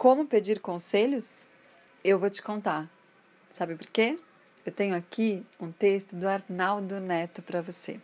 Como 0.00 0.24
pedir 0.24 0.60
conselhos? 0.60 1.38
Eu 2.02 2.18
vou 2.18 2.30
te 2.30 2.40
contar. 2.40 2.88
Sabe 3.52 3.74
por 3.74 3.86
quê? 3.88 4.16
Eu 4.64 4.72
tenho 4.72 4.96
aqui 4.96 5.46
um 5.60 5.70
texto 5.70 6.16
do 6.16 6.26
Arnaldo 6.26 6.98
Neto 6.98 7.42
para 7.42 7.60
você. 7.60 8.00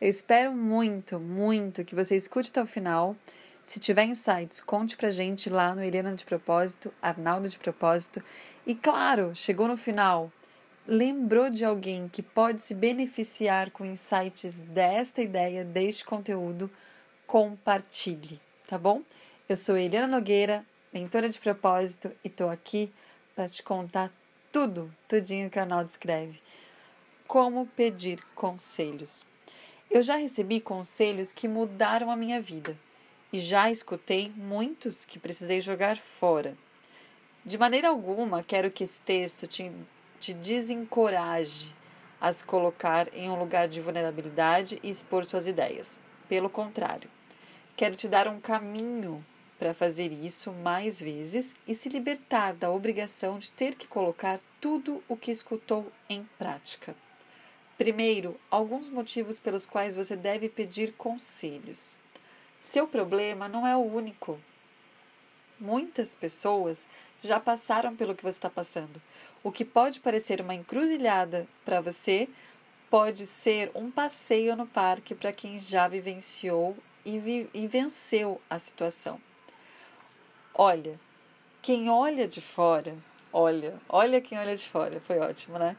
Eu 0.00 0.10
espero 0.10 0.52
muito, 0.52 1.20
muito 1.20 1.84
que 1.84 1.94
você 1.94 2.16
escute 2.16 2.50
até 2.50 2.60
o 2.60 2.66
final. 2.66 3.14
Se 3.62 3.78
tiver 3.78 4.06
insights, 4.06 4.60
conte 4.60 4.96
pra 4.96 5.08
gente 5.08 5.48
lá 5.48 5.72
no 5.72 5.84
Helena 5.84 6.12
de 6.16 6.24
Propósito, 6.24 6.92
Arnaldo 7.00 7.48
de 7.48 7.60
Propósito. 7.60 8.20
E 8.66 8.74
claro, 8.74 9.36
chegou 9.36 9.68
no 9.68 9.76
final, 9.76 10.32
lembrou 10.84 11.48
de 11.48 11.64
alguém 11.64 12.08
que 12.08 12.24
pode 12.24 12.60
se 12.60 12.74
beneficiar 12.74 13.70
com 13.70 13.84
insights 13.84 14.56
desta 14.56 15.22
ideia, 15.22 15.64
deste 15.64 16.04
conteúdo, 16.04 16.68
compartilhe, 17.24 18.40
tá 18.66 18.76
bom? 18.76 19.04
Eu 19.48 19.54
sou 19.54 19.76
Eliana 19.76 20.08
Nogueira, 20.08 20.66
mentora 20.92 21.28
de 21.28 21.38
propósito, 21.38 22.10
e 22.24 22.28
estou 22.28 22.48
aqui 22.48 22.92
para 23.34 23.48
te 23.48 23.62
contar 23.62 24.12
tudo, 24.50 24.92
tudinho 25.06 25.50
que 25.50 25.58
o 25.58 25.62
Arnaldo 25.62 25.90
escreve. 25.90 26.40
Como 27.26 27.66
pedir 27.66 28.22
conselhos. 28.34 29.24
Eu 29.90 30.02
já 30.02 30.16
recebi 30.16 30.60
conselhos 30.60 31.32
que 31.32 31.46
mudaram 31.46 32.10
a 32.10 32.16
minha 32.16 32.40
vida 32.40 32.76
e 33.32 33.38
já 33.38 33.70
escutei 33.70 34.32
muitos 34.34 35.04
que 35.04 35.18
precisei 35.18 35.60
jogar 35.60 35.96
fora. 35.96 36.56
De 37.44 37.56
maneira 37.56 37.88
alguma 37.88 38.42
quero 38.42 38.70
que 38.70 38.84
esse 38.84 39.00
texto 39.00 39.46
te, 39.46 39.70
te 40.18 40.34
desencoraje 40.34 41.74
a 42.20 42.32
se 42.32 42.44
colocar 42.44 43.08
em 43.14 43.30
um 43.30 43.38
lugar 43.38 43.68
de 43.68 43.80
vulnerabilidade 43.80 44.80
e 44.82 44.90
expor 44.90 45.24
suas 45.24 45.46
ideias. 45.46 46.00
Pelo 46.28 46.50
contrário, 46.50 47.08
quero 47.76 47.94
te 47.94 48.08
dar 48.08 48.26
um 48.26 48.40
caminho 48.40 49.24
para 49.58 49.74
fazer 49.74 50.12
isso 50.12 50.52
mais 50.52 51.00
vezes 51.00 51.54
e 51.66 51.74
se 51.74 51.88
libertar 51.88 52.54
da 52.54 52.70
obrigação 52.70 53.38
de 53.38 53.50
ter 53.50 53.74
que 53.74 53.86
colocar 53.86 54.40
tudo 54.60 55.02
o 55.08 55.16
que 55.16 55.30
escutou 55.30 55.90
em 56.08 56.26
prática. 56.38 56.94
Primeiro, 57.76 58.38
alguns 58.50 58.88
motivos 58.88 59.38
pelos 59.38 59.66
quais 59.66 59.96
você 59.96 60.16
deve 60.16 60.48
pedir 60.48 60.92
conselhos. 60.94 61.96
Seu 62.62 62.86
problema 62.86 63.48
não 63.48 63.66
é 63.66 63.76
o 63.76 63.80
único. 63.80 64.38
Muitas 65.58 66.14
pessoas 66.14 66.88
já 67.22 67.40
passaram 67.40 67.96
pelo 67.96 68.14
que 68.14 68.22
você 68.22 68.38
está 68.38 68.50
passando. 68.50 69.00
O 69.42 69.50
que 69.50 69.64
pode 69.64 70.00
parecer 70.00 70.40
uma 70.40 70.54
encruzilhada 70.54 71.46
para 71.64 71.80
você 71.80 72.28
pode 72.90 73.26
ser 73.26 73.70
um 73.74 73.90
passeio 73.90 74.56
no 74.56 74.66
parque 74.66 75.14
para 75.14 75.32
quem 75.32 75.58
já 75.58 75.86
vivenciou 75.88 76.76
e, 77.04 77.18
vi 77.18 77.48
e 77.52 77.66
venceu 77.66 78.40
a 78.48 78.58
situação. 78.58 79.20
Olha, 80.60 80.98
quem 81.62 81.88
olha 81.88 82.26
de 82.26 82.40
fora, 82.40 82.96
olha, 83.32 83.80
olha 83.88 84.20
quem 84.20 84.36
olha 84.36 84.56
de 84.56 84.68
fora, 84.68 84.98
foi 84.98 85.20
ótimo, 85.20 85.56
né? 85.56 85.76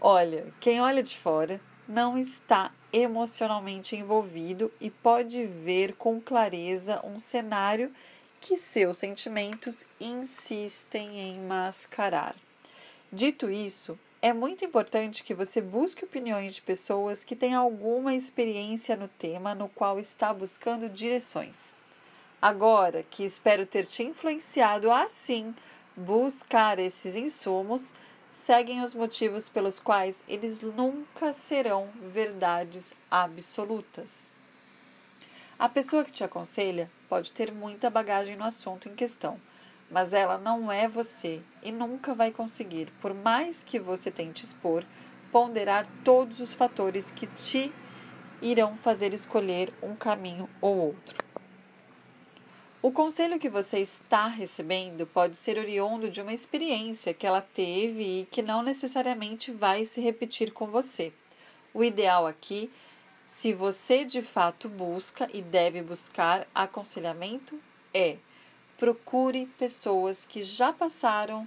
Olha, 0.00 0.54
quem 0.60 0.80
olha 0.80 1.02
de 1.02 1.18
fora 1.18 1.60
não 1.88 2.16
está 2.16 2.70
emocionalmente 2.92 3.96
envolvido 3.96 4.70
e 4.80 4.88
pode 4.88 5.44
ver 5.44 5.96
com 5.96 6.20
clareza 6.20 7.04
um 7.04 7.18
cenário 7.18 7.92
que 8.40 8.56
seus 8.56 8.98
sentimentos 8.98 9.84
insistem 10.00 11.18
em 11.18 11.40
mascarar. 11.40 12.36
Dito 13.12 13.50
isso, 13.50 13.98
é 14.22 14.32
muito 14.32 14.64
importante 14.64 15.24
que 15.24 15.34
você 15.34 15.60
busque 15.60 16.04
opiniões 16.04 16.54
de 16.54 16.62
pessoas 16.62 17.24
que 17.24 17.34
têm 17.34 17.52
alguma 17.52 18.14
experiência 18.14 18.94
no 18.94 19.08
tema 19.08 19.56
no 19.56 19.68
qual 19.68 19.98
está 19.98 20.32
buscando 20.32 20.88
direções. 20.88 21.74
Agora 22.42 23.02
que 23.02 23.22
espero 23.22 23.66
ter 23.66 23.84
te 23.84 24.02
influenciado 24.02 24.90
a 24.90 25.02
assim 25.02 25.54
buscar 25.94 26.78
esses 26.78 27.14
insumos, 27.14 27.92
seguem 28.30 28.82
os 28.82 28.94
motivos 28.94 29.46
pelos 29.50 29.78
quais 29.78 30.24
eles 30.26 30.62
nunca 30.62 31.34
serão 31.34 31.90
verdades 32.00 32.94
absolutas. 33.10 34.32
A 35.58 35.68
pessoa 35.68 36.02
que 36.02 36.12
te 36.12 36.24
aconselha 36.24 36.90
pode 37.10 37.30
ter 37.32 37.52
muita 37.52 37.90
bagagem 37.90 38.36
no 38.36 38.44
assunto 38.44 38.88
em 38.88 38.94
questão, 38.94 39.38
mas 39.90 40.14
ela 40.14 40.38
não 40.38 40.72
é 40.72 40.88
você 40.88 41.42
e 41.62 41.70
nunca 41.70 42.14
vai 42.14 42.30
conseguir, 42.30 42.90
por 43.02 43.12
mais 43.12 43.62
que 43.62 43.78
você 43.78 44.10
tente 44.10 44.44
expor, 44.44 44.82
ponderar 45.30 45.86
todos 46.02 46.40
os 46.40 46.54
fatores 46.54 47.10
que 47.10 47.26
te 47.26 47.70
irão 48.40 48.78
fazer 48.78 49.12
escolher 49.12 49.74
um 49.82 49.94
caminho 49.94 50.48
ou 50.62 50.78
outro. 50.78 51.29
O 52.82 52.90
conselho 52.90 53.38
que 53.38 53.50
você 53.50 53.80
está 53.80 54.26
recebendo 54.26 55.06
pode 55.06 55.36
ser 55.36 55.58
oriundo 55.58 56.08
de 56.08 56.22
uma 56.22 56.32
experiência 56.32 57.12
que 57.12 57.26
ela 57.26 57.42
teve 57.42 58.20
e 58.20 58.24
que 58.30 58.40
não 58.40 58.62
necessariamente 58.62 59.52
vai 59.52 59.84
se 59.84 60.00
repetir 60.00 60.50
com 60.50 60.66
você. 60.66 61.12
O 61.74 61.84
ideal 61.84 62.26
aqui, 62.26 62.70
se 63.26 63.52
você 63.52 64.02
de 64.02 64.22
fato 64.22 64.66
busca 64.66 65.28
e 65.34 65.42
deve 65.42 65.82
buscar 65.82 66.46
aconselhamento, 66.54 67.60
é 67.92 68.16
procure 68.78 69.44
pessoas 69.58 70.24
que 70.24 70.42
já 70.42 70.72
passaram 70.72 71.46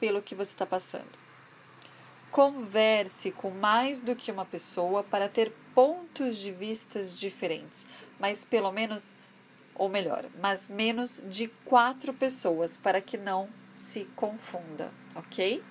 pelo 0.00 0.22
que 0.22 0.34
você 0.34 0.54
está 0.54 0.64
passando. 0.64 1.18
Converse 2.30 3.32
com 3.32 3.50
mais 3.50 4.00
do 4.00 4.16
que 4.16 4.32
uma 4.32 4.46
pessoa 4.46 5.02
para 5.02 5.28
ter 5.28 5.52
pontos 5.74 6.38
de 6.38 6.50
vistas 6.50 7.14
diferentes, 7.14 7.86
mas 8.18 8.46
pelo 8.46 8.72
menos 8.72 9.14
ou 9.80 9.88
melhor, 9.88 10.26
mas 10.38 10.68
menos 10.68 11.22
de 11.24 11.48
quatro 11.64 12.12
pessoas 12.12 12.76
para 12.76 13.00
que 13.00 13.16
não 13.16 13.48
se 13.74 14.04
confunda, 14.14 14.92
ok? 15.14 15.64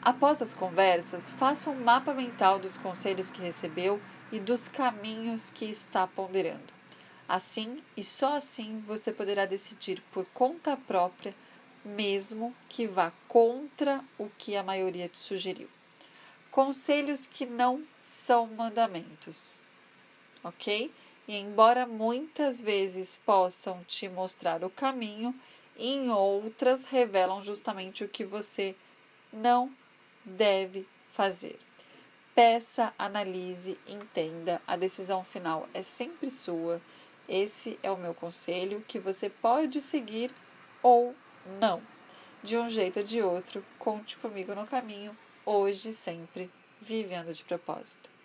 Após 0.00 0.40
as 0.40 0.54
conversas, 0.54 1.30
faça 1.30 1.68
um 1.68 1.84
mapa 1.84 2.14
mental 2.14 2.58
dos 2.58 2.78
conselhos 2.78 3.28
que 3.28 3.42
recebeu 3.42 4.00
e 4.32 4.40
dos 4.40 4.68
caminhos 4.68 5.50
que 5.50 5.66
está 5.66 6.06
ponderando. 6.06 6.72
Assim 7.28 7.82
e 7.94 8.02
só 8.02 8.36
assim 8.36 8.82
você 8.86 9.12
poderá 9.12 9.44
decidir 9.44 10.02
por 10.12 10.24
conta 10.32 10.74
própria, 10.74 11.34
mesmo 11.84 12.54
que 12.70 12.86
vá 12.86 13.12
contra 13.28 14.02
o 14.16 14.30
que 14.38 14.56
a 14.56 14.62
maioria 14.62 15.10
te 15.10 15.18
sugeriu. 15.18 15.68
Conselhos 16.50 17.26
que 17.26 17.44
não 17.44 17.84
são 18.00 18.46
mandamentos, 18.46 19.58
ok? 20.42 20.90
E, 21.26 21.36
embora 21.36 21.86
muitas 21.86 22.60
vezes 22.60 23.18
possam 23.24 23.82
te 23.84 24.08
mostrar 24.08 24.62
o 24.64 24.70
caminho, 24.70 25.34
em 25.76 26.10
outras 26.10 26.84
revelam 26.84 27.42
justamente 27.42 28.04
o 28.04 28.08
que 28.08 28.24
você 28.24 28.74
não 29.32 29.70
deve 30.24 30.86
fazer. 31.12 31.58
Peça, 32.34 32.92
analise, 32.98 33.78
entenda, 33.86 34.60
a 34.66 34.76
decisão 34.76 35.24
final 35.24 35.68
é 35.72 35.82
sempre 35.82 36.30
sua. 36.30 36.80
Esse 37.28 37.78
é 37.82 37.90
o 37.90 37.96
meu 37.96 38.14
conselho 38.14 38.84
que 38.86 38.98
você 38.98 39.28
pode 39.28 39.80
seguir 39.80 40.30
ou 40.82 41.14
não. 41.58 41.82
De 42.42 42.56
um 42.56 42.70
jeito 42.70 43.00
ou 43.00 43.04
de 43.04 43.22
outro, 43.22 43.64
conte 43.78 44.16
comigo 44.18 44.54
no 44.54 44.66
caminho, 44.66 45.16
hoje 45.44 45.88
e 45.88 45.92
sempre, 45.92 46.50
vivendo 46.80 47.32
de 47.32 47.42
propósito. 47.42 48.15